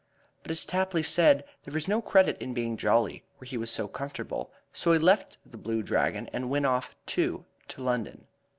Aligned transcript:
But, 0.41 0.49
as 0.49 0.65
Tapley 0.65 1.03
said, 1.03 1.43
there 1.63 1.75
was 1.75 1.87
no 1.87 2.01
credit 2.01 2.35
in 2.41 2.55
being 2.55 2.75
jolly 2.75 3.23
where 3.37 3.45
he 3.45 3.55
was 3.55 3.69
so 3.69 3.87
comfortable, 3.87 4.51
so 4.73 4.93
he 4.93 4.97
left 4.97 5.37
The 5.45 5.59
Blue 5.59 5.83
Dragon 5.83 6.27
and 6.33 6.49
went 6.49 6.65
off, 6.65 6.95
too, 7.05 7.45
to 7.67 7.83
London. 7.83 8.25